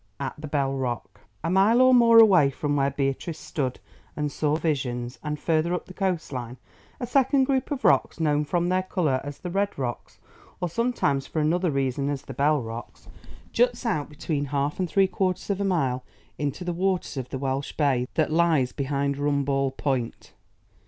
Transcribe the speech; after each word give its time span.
AT 0.19 0.33
THE 0.41 0.47
BELL 0.47 0.73
ROCK 0.77 1.21
A 1.43 1.51
mile 1.51 1.79
or 1.79 1.93
more 1.93 2.17
away 2.17 2.49
from 2.49 2.75
where 2.75 2.89
Beatrice 2.89 3.37
stood 3.37 3.79
and 4.17 4.31
saw 4.31 4.55
visions, 4.55 5.19
and 5.23 5.39
further 5.39 5.75
up 5.75 5.85
the 5.85 5.93
coast 5.93 6.31
line, 6.31 6.57
a 6.99 7.05
second 7.05 7.43
group 7.43 7.69
of 7.69 7.85
rocks, 7.85 8.19
known 8.19 8.43
from 8.43 8.67
their 8.69 8.81
colour 8.81 9.21
as 9.23 9.37
the 9.37 9.51
Red 9.51 9.77
Rocks, 9.77 10.17
or 10.59 10.69
sometimes, 10.69 11.27
for 11.27 11.39
another 11.39 11.69
reason, 11.69 12.09
as 12.09 12.23
the 12.23 12.33
Bell 12.33 12.63
Rocks, 12.63 13.09
juts 13.51 13.85
out 13.85 14.09
between 14.09 14.45
half 14.45 14.79
and 14.79 14.89
three 14.89 15.05
quarters 15.05 15.51
of 15.51 15.61
a 15.61 15.63
mile 15.63 16.03
into 16.39 16.63
the 16.63 16.73
waters 16.73 17.15
of 17.15 17.29
the 17.29 17.37
Welsh 17.37 17.73
Bay 17.73 18.07
that 18.15 18.31
lies 18.33 18.71
behind 18.71 19.17
Rumball 19.17 19.69
Point. 19.77 20.33